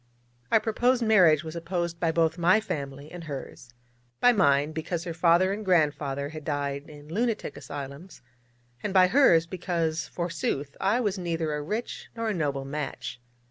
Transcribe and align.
Our 0.51 0.59
proposed 0.59 1.03
marriage 1.03 1.43
was 1.43 1.55
opposed 1.55 1.99
by 1.99 2.11
both 2.11 2.39
my 2.39 2.59
family 2.59 3.11
and 3.11 3.25
hers: 3.25 3.71
by 4.19 4.31
mine, 4.31 4.71
because 4.71 5.03
her 5.03 5.13
father 5.13 5.53
and 5.53 5.63
grandfather 5.63 6.29
had 6.29 6.43
died 6.43 6.89
in 6.89 7.07
lunatic 7.13 7.55
asylums; 7.55 8.23
and 8.81 8.95
by 8.95 9.05
hers, 9.05 9.45
because, 9.45 10.07
forsooth, 10.07 10.75
I 10.81 10.99
was 11.01 11.19
neither 11.19 11.53
a 11.53 11.61
rich 11.61 12.09
nor 12.15 12.29
a 12.29 12.33
noble 12.33 12.65
match. 12.65 13.21